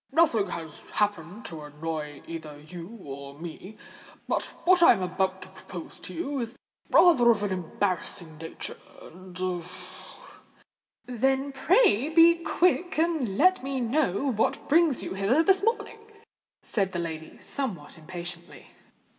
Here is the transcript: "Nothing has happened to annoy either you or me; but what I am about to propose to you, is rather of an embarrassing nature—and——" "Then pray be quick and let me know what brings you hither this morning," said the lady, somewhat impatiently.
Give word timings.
"Nothing 0.11 0.47
has 0.49 0.81
happened 0.95 1.45
to 1.45 1.61
annoy 1.61 2.23
either 2.25 2.59
you 2.59 2.97
or 3.03 3.37
me; 3.37 3.77
but 4.27 4.45
what 4.65 4.81
I 4.81 4.93
am 4.93 5.03
about 5.03 5.43
to 5.43 5.49
propose 5.49 5.99
to 5.99 6.11
you, 6.15 6.39
is 6.39 6.55
rather 6.89 7.29
of 7.29 7.43
an 7.43 7.51
embarrassing 7.51 8.39
nature—and——" 8.39 9.63
"Then 11.05 11.51
pray 11.51 12.09
be 12.09 12.33
quick 12.43 12.97
and 12.97 13.37
let 13.37 13.61
me 13.63 13.79
know 13.79 14.31
what 14.31 14.67
brings 14.67 15.03
you 15.03 15.13
hither 15.13 15.43
this 15.43 15.61
morning," 15.61 15.99
said 16.63 16.93
the 16.93 16.97
lady, 16.97 17.37
somewhat 17.37 17.95
impatiently. 17.95 18.65